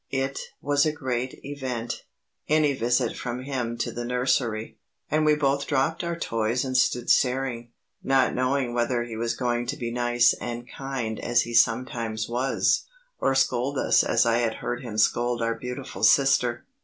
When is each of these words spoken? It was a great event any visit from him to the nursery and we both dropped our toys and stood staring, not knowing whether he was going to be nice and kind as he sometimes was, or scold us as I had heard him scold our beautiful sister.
It 0.09 0.39
was 0.63 0.83
a 0.83 0.91
great 0.91 1.39
event 1.45 2.05
any 2.49 2.73
visit 2.73 3.15
from 3.15 3.43
him 3.43 3.77
to 3.77 3.91
the 3.91 4.03
nursery 4.03 4.79
and 5.11 5.27
we 5.27 5.35
both 5.35 5.67
dropped 5.67 6.03
our 6.03 6.17
toys 6.17 6.65
and 6.65 6.75
stood 6.75 7.07
staring, 7.11 7.69
not 8.01 8.33
knowing 8.33 8.73
whether 8.73 9.03
he 9.03 9.15
was 9.15 9.35
going 9.35 9.67
to 9.67 9.77
be 9.77 9.91
nice 9.91 10.33
and 10.41 10.67
kind 10.67 11.19
as 11.19 11.43
he 11.43 11.53
sometimes 11.53 12.27
was, 12.27 12.87
or 13.19 13.35
scold 13.35 13.77
us 13.77 14.03
as 14.03 14.25
I 14.25 14.39
had 14.39 14.55
heard 14.55 14.81
him 14.81 14.97
scold 14.97 15.39
our 15.39 15.53
beautiful 15.53 16.01
sister. 16.01 16.65